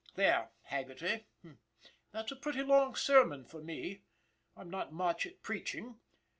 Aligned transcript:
There, 0.15 0.49
Haggerty, 0.63 1.27
that's 2.11 2.31
a 2.31 2.35
pretty 2.35 2.63
long 2.63 2.95
sermon 2.95 3.45
for 3.45 3.61
me. 3.61 4.01
I'm 4.57 4.71
not 4.71 4.91
much 4.91 5.27
at 5.27 5.43
preaching. 5.43 5.99